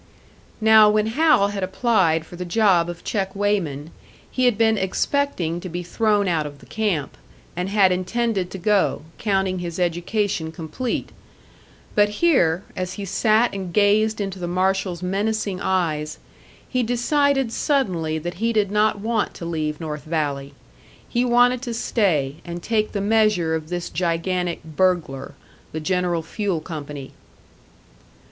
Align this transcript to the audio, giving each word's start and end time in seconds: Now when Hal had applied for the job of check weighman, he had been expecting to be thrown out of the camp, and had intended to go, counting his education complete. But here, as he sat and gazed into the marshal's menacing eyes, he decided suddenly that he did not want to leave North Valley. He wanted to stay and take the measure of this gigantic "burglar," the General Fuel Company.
Now 0.61 0.89
when 0.89 1.05
Hal 1.05 1.49
had 1.49 1.61
applied 1.61 2.25
for 2.25 2.35
the 2.35 2.43
job 2.43 2.89
of 2.89 3.03
check 3.03 3.35
weighman, 3.35 3.91
he 4.31 4.45
had 4.45 4.57
been 4.57 4.75
expecting 4.75 5.59
to 5.61 5.69
be 5.69 5.83
thrown 5.83 6.27
out 6.27 6.47
of 6.47 6.57
the 6.57 6.65
camp, 6.65 7.15
and 7.55 7.69
had 7.69 7.91
intended 7.91 8.49
to 8.49 8.57
go, 8.57 9.03
counting 9.19 9.59
his 9.59 9.77
education 9.79 10.51
complete. 10.51 11.09
But 11.93 12.09
here, 12.09 12.63
as 12.75 12.93
he 12.93 13.05
sat 13.05 13.53
and 13.53 13.71
gazed 13.71 14.19
into 14.19 14.39
the 14.39 14.47
marshal's 14.47 15.03
menacing 15.03 15.61
eyes, 15.61 16.17
he 16.67 16.81
decided 16.81 17.51
suddenly 17.53 18.17
that 18.17 18.33
he 18.41 18.51
did 18.51 18.71
not 18.71 18.99
want 18.99 19.35
to 19.35 19.45
leave 19.45 19.79
North 19.79 20.05
Valley. 20.05 20.55
He 21.07 21.23
wanted 21.23 21.61
to 21.61 21.75
stay 21.75 22.37
and 22.43 22.63
take 22.63 22.93
the 22.93 23.01
measure 23.01 23.53
of 23.53 23.69
this 23.69 23.87
gigantic 23.91 24.63
"burglar," 24.63 25.35
the 25.71 25.79
General 25.79 26.23
Fuel 26.23 26.59
Company. 26.59 27.11